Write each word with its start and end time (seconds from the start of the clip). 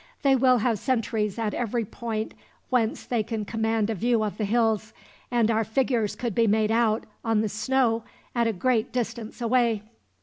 They 0.23 0.35
will 0.35 0.57
have 0.57 0.79
sentries 0.79 1.37
at 1.37 1.53
every 1.53 1.85
point 1.85 2.33
whence 2.71 3.05
they 3.05 3.21
can 3.21 3.45
command 3.45 3.87
a 3.91 3.93
view 3.93 4.23
of 4.23 4.39
the 4.39 4.45
hills; 4.45 4.93
and 5.29 5.51
our 5.51 5.63
figures 5.63 6.15
could 6.15 6.33
be 6.33 6.47
made 6.47 6.71
out, 6.71 7.03
on 7.23 7.41
the 7.41 7.49
snow, 7.49 8.03
at 8.33 8.47
a 8.47 8.53
great 8.53 8.91
distance 8.91 9.41
away." 9.41 9.83